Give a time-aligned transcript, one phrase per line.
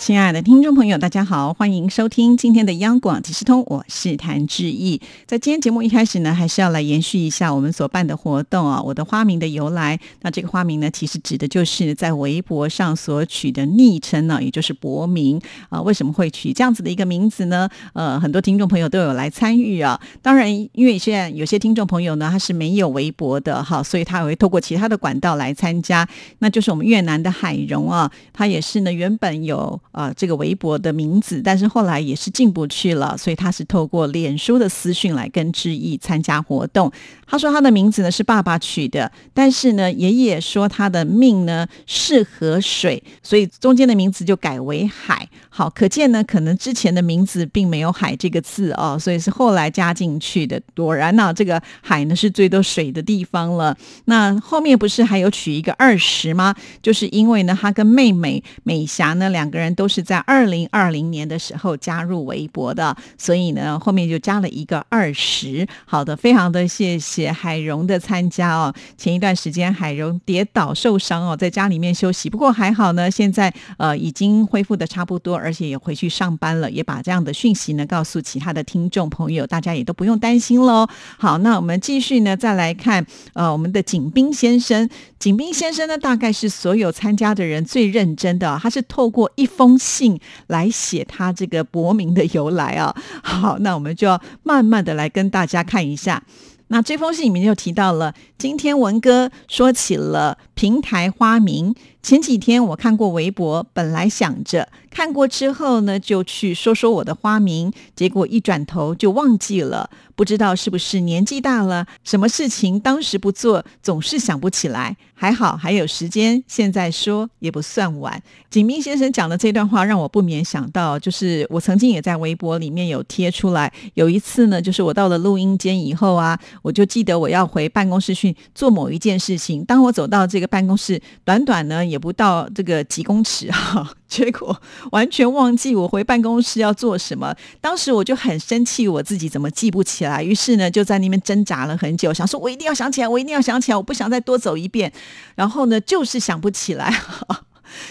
[0.00, 4.98] 亲爱的听众朋友，大家好，欢迎收听今天的央广即时通，我是谭志毅。
[5.26, 10.00] 在今天节目一开始呢，还是要来延续一下我们所办的活动啊，我的花名的由来。
[10.22, 15.82] 那这个花名呢，其实指的就是在微博上所取的昵称呢，也就是博名啊。
[15.82, 17.68] 为什么会取这样子的一个名字呢？
[17.92, 20.00] 呃，很多听众朋友都有来参与啊。
[20.22, 26.08] 当然，因为现在有些听众朋友呢，他是没有微博的哈，所以他会透过其他的管道来参加。
[26.38, 29.78] 那就是我们越南的海荣啊，他也是呢，原本有。
[29.92, 36.90] 啊，这个微博的名字，但是后来也是进不去了，所以他是透过脸书的私讯来跟志毅参加活动。
[37.26, 45.28] 他说他的名字呢是爸爸取的，但是呢爷爷说他的命呢适合水，所以中间的名字就改为海。
[45.48, 50.60] 好，可见呢可能之前的名字并没有海这个字哦，所以是后来加进去的。
[50.74, 53.76] 果然呢，这个海呢是最多水的地方了。
[54.06, 56.54] 那后面不是还有取一个二十吗？
[56.82, 59.90] 就是因为呢他跟妹妹美霞呢两个人都。
[59.90, 65.66] 是在二零二零年的时候加入微博的，所以呢后面就加了一个二十。
[65.84, 68.72] 好的，非常的谢谢海荣的参加哦。
[68.96, 80.86] 前一段时间海荣跌倒受伤哦，在家里面休息，不过还好呢，现在呃已经恢复的差不多，而且也回去上班了，也把这样的讯息呢告诉其他的听众朋友，大家也都不用担心喽。
[81.18, 84.88] 好，那我们继续呢再来看呃我们的景斌先生，
[85.18, 89.69] 景斌先生呢大概是所有参加的人最认真的，他是透过一封。
[89.78, 90.18] 信
[90.48, 96.22] 来写他这个博名的由来啊， 好，那我们就要慢慢的来跟大家看一下。
[96.68, 101.74] 那这封信里面就提到了，今天文哥说起了平台花名。
[102.02, 109.90] 前几天我看过微博，本来想着看过之后呢，就去说说我的花名，结果一转头就忘记了。
[110.16, 114.96] 不知道是不是年纪大了，什么事情当时不做，总是想不起来。
[115.14, 118.22] 还好还有时间，现在说也不算晚。
[118.48, 123.70] 景明先生讲的这段话，让我不免想到，就是我曾经也在微博里面有贴出来。
[123.94, 129.62] 有一次呢，就是我到了录音间以后啊，我就记得我要回办公室去做某一件事情。
[129.66, 131.89] 当我走到这个办公室，短短呢。
[131.90, 134.56] 也不到这个几公尺哈， 结果
[134.92, 137.34] 完全忘记我回办公室要做什么。
[137.60, 140.22] 当时我就很生气，我自己怎么记不起来？
[140.22, 144.92] 于是呢，就在那边挣扎了很久，想说我一定要想起来，我一定要想起来，我不想再多走一遍。
[145.34, 147.02] 然后呢，就是想不起来。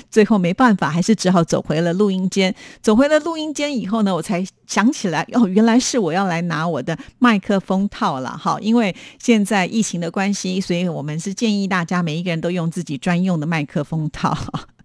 [0.09, 2.53] 最后没办法，还是只好走回了录音间。
[2.81, 8.29] 走回了录音间以后呢，我才想起来，哦，原来是我要来拿我的麦克风套了。
[8.37, 14.37] 哈， 因为现在疫情的关系，所以我们是建议大家每一个人都用自己专用的麦克风套。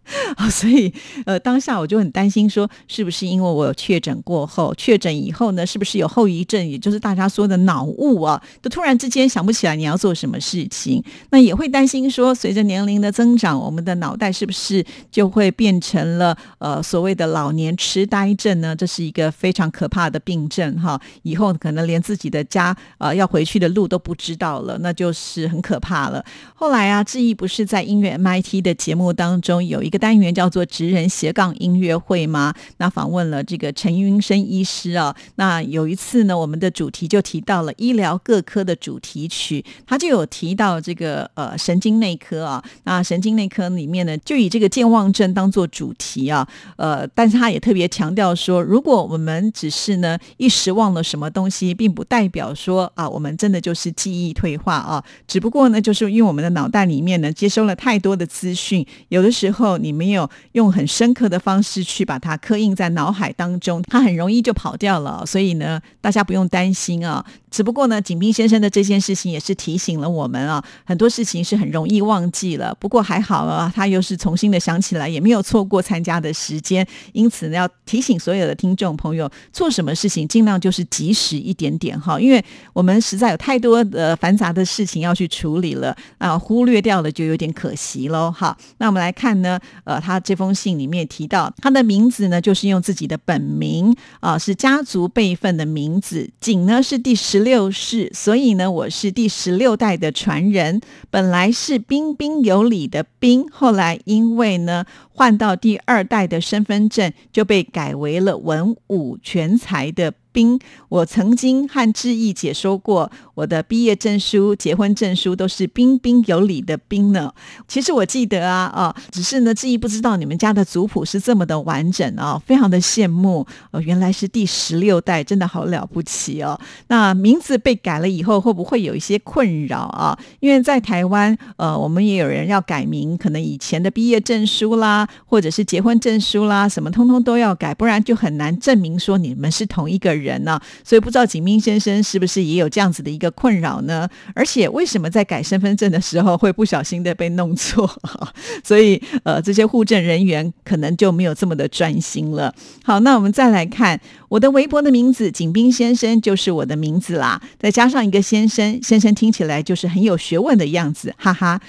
[0.37, 0.93] 啊，所以
[1.25, 8.41] 呃，当下我就很担心，说是不是因为我有确诊过后，确诊以后呢，是不是有后遗症，也就是大家说的脑雾啊？
[8.63, 18.77] 就突然之间想不起来你要做什么事情，那也会担心说，随着年龄的增长，我们的脑袋是不是就会变成了呃所谓的老年痴呆症呢？
[18.77, 26.23] 这是一个非常可怕的病症哈，以后可能连自己的家呃要回去的路都不知道了，那就是很可怕了。
[26.55, 29.94] 后来啊，志毅不是在音乐 MIT 的节目当中有一。
[29.95, 32.53] 个单元叫做“职人斜杠音乐会”吗？
[32.79, 35.15] 那访问了这个陈云生医师啊。
[35.37, 42.65] 那有一次呢，我们的主题就提到了医疗各科的主题曲，他就有提到这个呃神经内科啊。
[42.83, 46.45] 那神经内科里面呢，就以这个健忘症当做主题啊。
[46.77, 55.05] 呃，但是他也特别强调说，如果我们只是呢一时忘了什么东西，并不代表说啊我们真的就是记忆退化啊。
[55.29, 59.79] 只不过呢，就是因为我们的脑袋里面呢接收了太多的资讯，有的时候。
[59.85, 65.25] 你没有用很深刻的方式去把它刻印在脑海当中，它很容易就跑掉了。
[65.27, 67.25] 所以呢，大家不用担心啊。
[67.55, 72.77] 只不过呢，景斌先生的这件事情也是提醒了我们啊，很多事情是很容易忘记了。
[72.81, 76.85] 不过还好啊，他又是重新的想起来，也没有错过参加的时间。
[77.13, 88.33] 因此呢，要提醒所有的听众朋友，做什么事情尽量就是及时一点点哈，因为我们实在有太多的繁杂的事情要去处理了啊，忽略掉了就有点可惜喽。
[88.33, 96.29] 好，那我们来看呢，呃，他这封信里面提到他的名字呢，就是用自己的本名啊，是家族辈分的名字。
[96.41, 97.44] 景呢是第十。
[97.45, 100.81] 六世，所以呢，我是第十六代的传人。
[101.11, 110.59] 本来是彬彬有礼的彬，后来因为呢换到第二代的身份证，就被改为了文武全才的冰。
[110.89, 117.33] 我曾经和志毅解说过，我的毕业证书、结婚证书都是彬彬有礼的彬呢。
[117.69, 123.81] 其实我记得啊，哦，只是呢，志毅不知道你们家的族谱是这么的完整啊，非常的羡慕哦。
[123.81, 126.61] 原来是第十六代，真的好了不起哦。
[126.89, 130.19] 那名字被改了以后，会不会有一些困扰啊？
[130.41, 140.59] 因为在台湾，呃，我们也有人要改名，可能以前的毕业证书啦，或者是结婚证书啦，什么通通都要改，不然就很难证明说你们是同一个人人呢。
[140.83, 144.09] 所以不知道景明先生是不是也有这样子的一个困扰呢？
[144.35, 147.89] 而且为什么在改身份证的时候会不小心的被弄错？
[148.65, 152.55] 所以呃，这些户政人员可能就没有这么的专心了。
[152.83, 154.01] 好，那我们再来看
[154.35, 157.41] 我的微博的名字，景斌先生就是我的名字啦。
[157.57, 161.61] 再加上一个先生，先生听起来就是很有学问的样子，哈哈。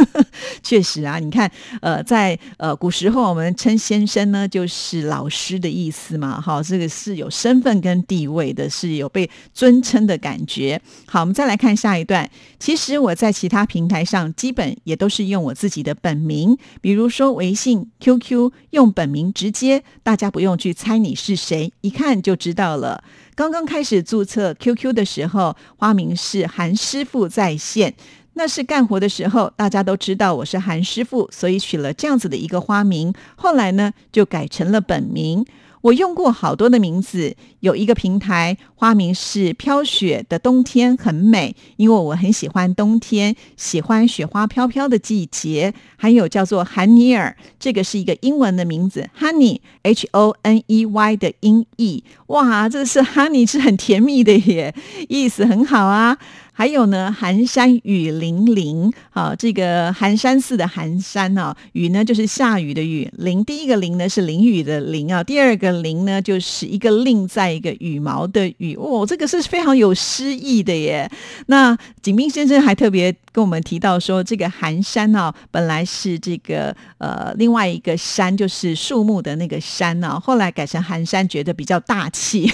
[0.64, 1.50] 确实啊，你看
[1.82, 6.40] 呃，在呃古时候我们称先生呢，就是老师的意思嘛。
[6.40, 8.54] 好，这个是有身份跟地位。
[8.54, 10.80] 的是有被尊称的感觉。
[11.06, 12.30] 好，我们再来看下一段。
[12.58, 23.02] 其实我在其他平台上基本也都是用我自己的本名，比如说微信、QQ 用本名直接，大家不用去猜你是谁，一看就知道了。
[23.34, 27.92] 刚刚开始注册 QQ 的时候，花名是韩师傅在线，
[28.34, 33.12] 那是干活的时候，大家都知道我是韩师傅，所以取了这样子的一个花名。
[33.34, 35.44] 后来呢，就改成了本名。
[35.80, 45.74] 我用过好多的名字，有一个平台花名是“飘雪的冬天很美”，因为我很喜欢冬天，喜欢雪花飘飘的季节。
[45.96, 52.04] 还有叫做 Honey，这个是一个英文的名字，Honey，H O N E Y 的音译。
[52.28, 54.72] 哇，这是 Honey 是很甜蜜的耶，
[55.08, 56.16] 意思很好啊。
[56.52, 71.10] 还有呢，寒山雨霖铃，好，这个寒山寺的寒山啊，雨呢就是下雨的雨，淋第一个淋呢是淋雨的淋啊，第二个淋呢就是一个令在一个羽毛的羽，哦，这个是非常有诗意的耶。
[71.46, 82.50] 那景斌先生还特别跟我们提到说，这个寒山啊，本来是这个呃另外一个山，就是树木的那个山啊，后来改成寒山，觉得比较大气。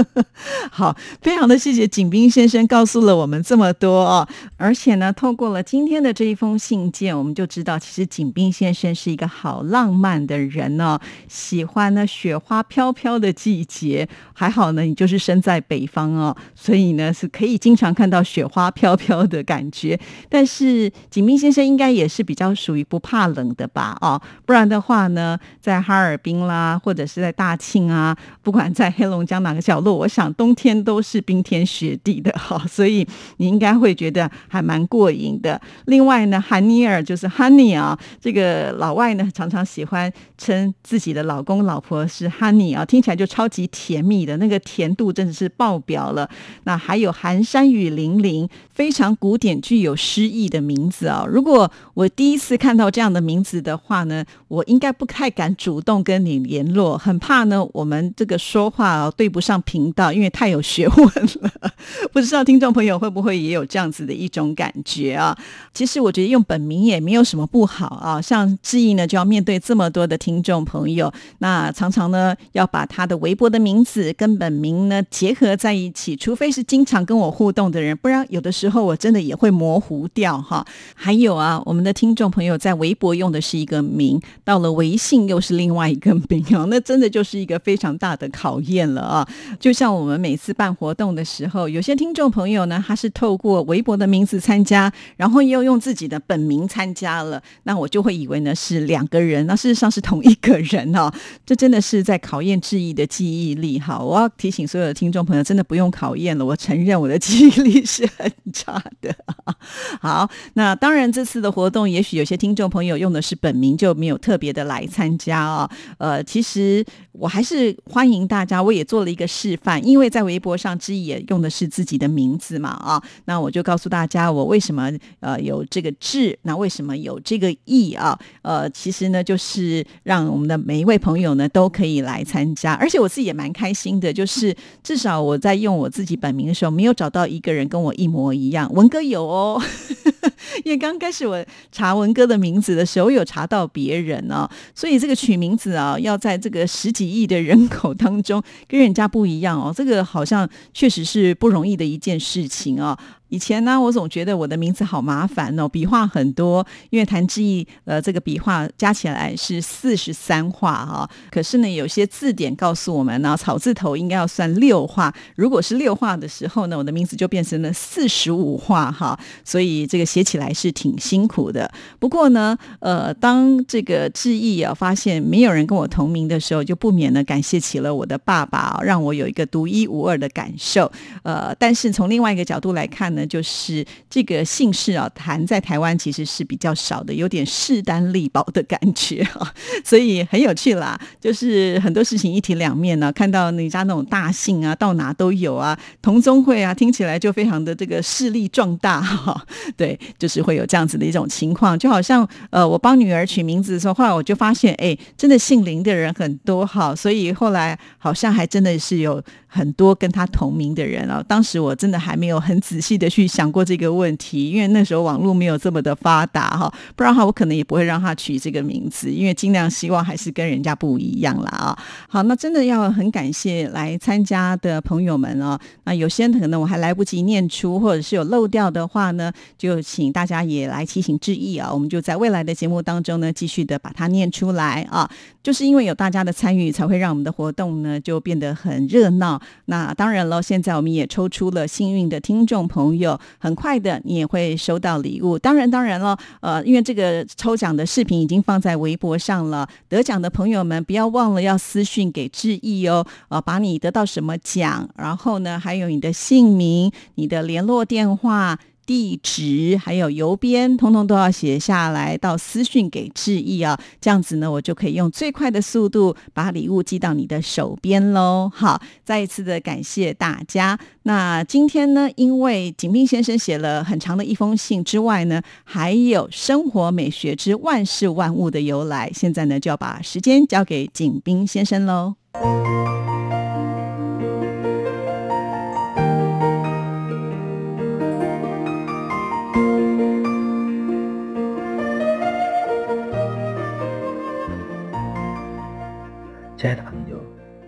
[0.70, 3.42] 好，非常的谢谢景斌先生告诉了我们。
[3.42, 14.08] 这么多哦，而且呢，透过了今天的这一封信件，我们就知道，其实景斌先生是一个好浪漫的人哦，喜欢呢雪花飘飘的季节。
[14.32, 19.98] 还好呢，你就是身在北方哦，所以呢是可以经常看到雪花飘飘的感觉。
[20.28, 23.96] 但是景斌先生应该也是比较属于不怕冷的吧？
[24.00, 33.06] 哦，不然的话呢，在哈尔滨啦，或者是在大庆啊，不管在黑龙江哪个角落，我想冬天都是冰天雪地的哈， 所以。
[33.36, 35.58] 你应该会觉得还蛮过瘾的。
[35.86, 46.28] 另外呢，韩尼尔就是 Honey 啊，这个老外呢常常喜欢称自己的老公老婆是 Honey 啊，听起来就超级甜蜜的，那个甜度真的是爆表了。
[46.64, 51.26] 那还有寒山雨霖铃，非常古典、具有诗意的名字啊。
[51.28, 61.06] 如果我第一次看到这样的名字的话呢，我应该不太敢主动跟你联络，很怕呢我们这个说话对不上频道，因为太有学问
[61.42, 61.70] 了。
[62.12, 63.10] 不知道听众朋友会。
[63.10, 65.36] 不会也有这样子的一种感觉啊？
[65.74, 68.22] 其实我觉得用本名也没有什么不好啊。
[68.22, 80.66] 像志毅呢，就要面对这么多的听众朋友，那常常呢要把他的微博的名字跟本名呢结合在一起，除非是经常跟我互动的人，不然有的时候我真的也会模糊掉哈。
[80.94, 89.28] 还有啊，我们的听众朋友在微博用的是一个名，到了微信又是另外一个名哦， 那真的就是一个非常大的考验了啊。
[89.58, 101.12] 就像我们每次办活动的时候，有些听众朋友呢，他是透过微博的名字参加，然后又用自己的本名参加了，那我就会以为呢是两个人，那事实上是同一个人哦。
[101.44, 103.98] 这真的是在考验志毅的记忆力哈！
[103.98, 109.12] 我要提醒所有的听听众朋友，真的不用考验了，我承认我的记忆力是很差的。
[110.00, 115.68] 好，那当然这次的活动，也许有些听众朋友用的是本名，就没有特别的来参加啊。
[115.98, 123.02] 呃，其实我还是欢迎大家，我也做了一个示范，因为在微博上志也用的是自己的名字嘛啊。
[123.24, 128.16] 那我就告诉大家，我为什么呃有这个志，那为什么有这个意啊？
[128.42, 138.70] 呃，其实呢，就是让我们的每一位朋友呢都可以来参加，而且我自己也蛮开心的，就是至少我在用我自己本名的时候，没有找到一个人跟我一模一样。
[138.74, 139.60] 文哥有哦，
[140.64, 141.42] 因为刚开始我
[141.72, 152.78] 查文哥的名字的时候，有查到别人哦，所以这个取名字啊，要在这个十几亿的人口当中跟人家不一样哦，这个好像确实是不容易的一件事情。
[152.80, 152.98] 啊。
[153.30, 161.08] 以前呢，我总觉得我的名字好麻烦哦，笔画很多，因为谭志毅呃这个笔画加起来是四十三画哈。
[161.30, 165.14] 可是呢，有些字典告诉我们呢，草字头应该要算六画。
[165.36, 169.18] 如果是六画的时候呢，我的名字就变成了四十五画哈。
[169.44, 171.70] 所以这个写起来是挺辛苦的。
[172.00, 180.90] 不过呢，呃，当这个志毅啊发现没有人跟我同名的时候，就不免呢感谢起了我的爸爸，让我有一个独一无二的感受。
[181.22, 183.19] 呃，但是从另外一个角度来看呢。
[183.26, 189.52] 就是这个姓氏啊，谈在台湾其实是比较少的，有点势单力薄的感觉啊，
[189.84, 190.98] 所以很有趣啦。
[191.20, 199.46] 就是很多事情一体两面呢，看到你家那种大姓啊，到哪都有啊，同宗会啊，听起来就非常的这个势力壮大哈。
[199.76, 211.22] 对，就是会有这样子的一种情况，就好像呃，我帮女儿取名字的时候，后来我就发现，哎，真的姓林的人很多哈，所以后来好像还真的是有很多跟他同名的人啊。
[211.28, 213.09] 当时我真的还没有很仔细的。
[213.10, 221.78] 去想过这个问题，因为那时候网络没有这么的发达哈，不然的话我可能也不会让他取这个名字，因为尽量希望还是跟人家不一样啦啊。
[222.08, 225.58] 好，那真的要很感谢来参加的朋友们哦。
[225.84, 231.68] 那有些可能我还来不及念出，或者是有漏掉的话呢，就请大家也来提醒致意啊。
[231.72, 235.10] 我们就在未来的节目当中呢，继续的把它念出来啊。
[235.42, 239.40] 就是因为有大家的参与，才会让我们的活动呢就变得很热闹。
[239.64, 242.99] 那当然了，现在我们也抽出了幸运的听众朋友。
[243.00, 245.38] 有很快的，你也会收到礼物。
[245.38, 249.68] 当然，当然了，呃，因为这个抽奖的视频已经放在微博上了。
[249.88, 258.58] 得奖的朋友们，不要忘了要私讯给志毅哦，呃，把你得到什么奖，然后呢，还有你的姓名、你的联络电话。
[258.90, 268.50] 地址还有邮编，通通都要写下来，到私讯给志毅啊，这样子呢，我就可以用最快的速度把礼物寄到你的手边喽。
[268.52, 270.76] 好，再一次的感谢大家。
[271.04, 282.16] 那今天呢，因为景斌先生写了很长的一封信之外呢，还有生活美学之万事万物的由来，现在呢就要把时间交给景斌先生喽。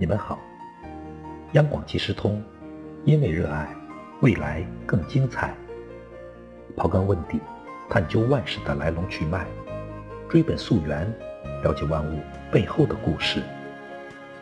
[0.03, 0.37] 你们好！
[1.53, 2.43] 央广即时通，
[3.05, 3.69] 因为热爱，
[4.21, 5.55] 未来更精彩。
[6.77, 7.39] 刨根问底，
[7.89, 9.47] 探究万事的来龙去脉，
[10.29, 11.09] 追本溯源，
[11.63, 12.19] 了解万物
[12.51, 13.45] 背后的故事，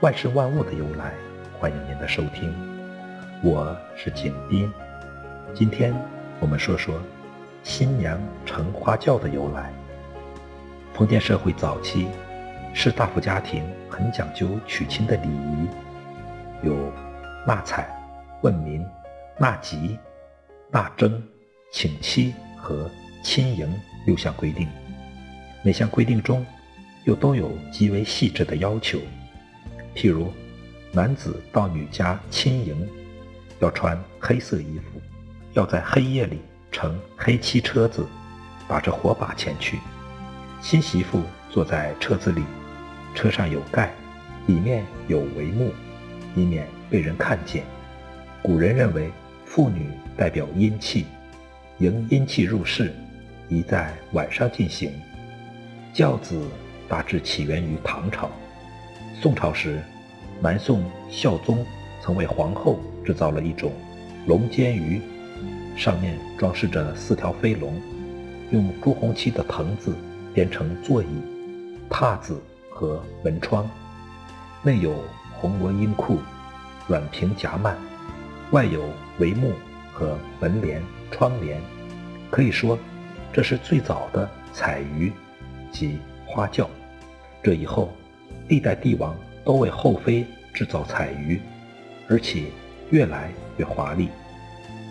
[0.00, 1.12] 万事万物的由来。
[1.58, 2.50] 欢迎您的收听，
[3.44, 4.72] 我是景斌。
[5.52, 5.94] 今天
[6.40, 6.94] 我们说说
[7.62, 9.70] 新娘成花轿的由来。
[10.94, 12.08] 封建社会早期。
[12.72, 15.68] 士大夫家庭很讲究娶亲的礼仪，
[16.62, 16.92] 有
[17.46, 17.90] 纳采、
[18.42, 18.86] 问名、
[19.38, 19.98] 纳吉、
[20.70, 21.22] 纳征、
[21.72, 22.88] 请妻和
[23.22, 23.68] 亲迎
[24.06, 24.68] 六项规定。
[25.62, 26.46] 每项规定中
[27.04, 28.98] 又都有极为细致的要求。
[29.94, 30.32] 譬如，
[30.92, 32.88] 男子到女家亲迎，
[33.58, 35.00] 要穿黑色衣服，
[35.52, 38.06] 要在黑夜里乘黑漆车子，
[38.68, 39.78] 打着火把前去。
[40.62, 42.42] 新媳妇坐在车子里。
[43.14, 43.92] 车上有盖，
[44.46, 45.72] 里面有帷幕，
[46.34, 47.64] 以免被人看见。
[48.42, 49.10] 古人认为
[49.44, 51.04] 妇女代表阴气，
[51.78, 52.92] 迎阴气入室，
[53.48, 54.92] 宜在晚上进行。
[55.92, 56.48] 轿子
[56.88, 58.30] 大致起源于唐朝，
[59.20, 59.82] 宋朝时，
[60.40, 61.64] 南宋孝宗
[62.00, 63.72] 曾为皇后制造了一种
[64.26, 65.00] 龙肩鱼，
[65.76, 67.74] 上面装饰着四条飞龙，
[68.52, 69.94] 用朱红漆的藤子
[70.32, 71.06] 编成座椅、
[71.90, 72.40] 榻子。
[72.80, 73.68] 和门窗，
[74.62, 74.94] 内有
[75.38, 76.18] 红罗阴库、
[76.88, 77.76] 软平夹幔，
[78.52, 78.82] 外有
[79.18, 79.52] 帷幕
[79.92, 81.60] 和门帘、窗帘。
[82.30, 82.78] 可以说，
[83.34, 85.12] 这是最早的彩鱼
[85.70, 86.70] 及花轿。
[87.42, 87.92] 这以后，
[88.48, 91.38] 历代帝王都为后妃制造彩鱼，
[92.08, 92.44] 而且
[92.88, 94.08] 越来越华丽。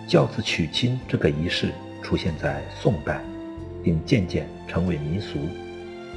[0.07, 1.71] 轿子娶亲这个仪式
[2.03, 3.19] 出现在宋代，
[3.83, 5.39] 并渐渐成为民俗。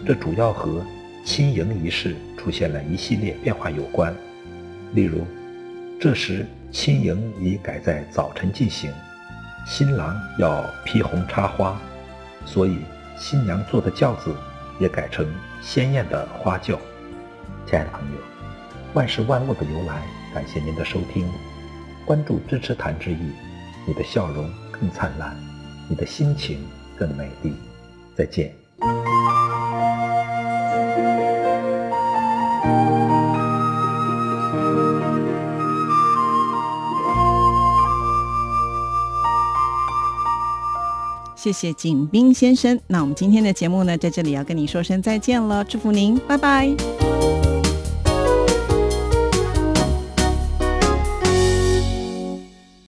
[0.07, 0.85] 这主要和
[1.25, 4.15] 亲迎仪式出现了一系列变化有关，
[4.93, 5.25] 例如，
[6.01, 8.93] 这时亲迎已改在早晨进行，
[9.67, 11.81] 新郎要披红插花，
[12.45, 12.79] 所以
[13.17, 14.35] 新娘坐的轿子
[14.81, 15.27] 也改成
[15.63, 16.79] 鲜艳的花轿。
[17.67, 18.19] 亲爱的朋友，
[18.95, 20.03] 万事万物的由来，
[20.35, 21.27] 感谢您的收听，
[22.05, 23.31] 关注支持谭志毅，
[23.87, 25.37] 你的笑容更灿烂，
[25.89, 26.65] 你的心情
[26.99, 27.55] 更美丽。
[28.17, 28.53] 再见。
[41.43, 42.79] 谢谢景斌先生。
[42.87, 46.73] 那我们今天的节目呢，在这里要跟你说声再见了，祝福您，拜拜。